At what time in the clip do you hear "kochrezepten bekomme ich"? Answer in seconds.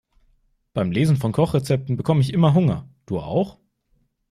1.31-2.33